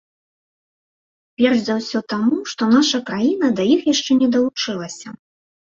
Перш 1.41 1.57
за 1.67 1.73
ўсё 1.81 1.99
таму, 2.15 2.35
што 2.55 2.61
наша 2.75 3.03
краіна 3.11 3.47
да 3.61 3.71
іх 3.77 3.81
яшчэ 3.95 4.11
не 4.23 4.27
далучылася. 4.39 5.07